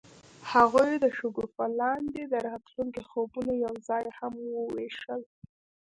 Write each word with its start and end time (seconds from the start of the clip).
هغوی 0.51 0.91
د 1.03 1.05
شګوفه 1.17 1.65
لاندې 1.81 2.21
د 2.27 2.33
راتلونکي 2.47 3.01
خوبونه 3.09 3.53
یوځای 3.65 4.05
هم 4.17 4.33
وویشل. 4.57 5.21